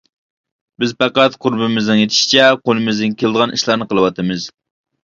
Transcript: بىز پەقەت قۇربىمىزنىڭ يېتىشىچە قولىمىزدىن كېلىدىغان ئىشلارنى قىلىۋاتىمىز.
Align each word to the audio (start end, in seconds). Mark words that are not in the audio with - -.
بىز 0.83 0.93
پەقەت 1.01 1.35
قۇربىمىزنىڭ 1.45 2.01
يېتىشىچە 2.01 2.49
قولىمىزدىن 2.65 3.17
كېلىدىغان 3.23 3.57
ئىشلارنى 3.61 3.93
قىلىۋاتىمىز. 3.95 4.53